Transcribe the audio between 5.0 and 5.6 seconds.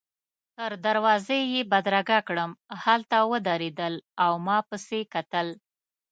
کتل.